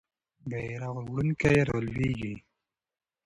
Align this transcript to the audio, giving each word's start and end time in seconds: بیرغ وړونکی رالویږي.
بیرغ 0.49 0.85
وړونکی 1.01 1.55
رالویږي. 1.69 2.35